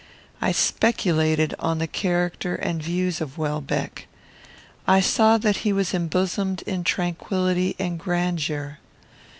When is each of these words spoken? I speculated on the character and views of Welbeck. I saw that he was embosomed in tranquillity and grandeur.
I 0.41 0.51
speculated 0.51 1.53
on 1.59 1.77
the 1.77 1.85
character 1.85 2.55
and 2.55 2.81
views 2.81 3.21
of 3.21 3.37
Welbeck. 3.37 4.07
I 4.87 4.99
saw 4.99 5.37
that 5.37 5.57
he 5.57 5.71
was 5.71 5.93
embosomed 5.93 6.63
in 6.63 6.83
tranquillity 6.83 7.75
and 7.77 7.99
grandeur. 7.99 8.79